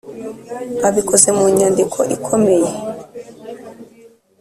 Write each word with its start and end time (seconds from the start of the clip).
abikoze 0.87 1.29
mu 1.37 1.45
nyandiko 1.57 1.99
ikomeye. 2.15 2.71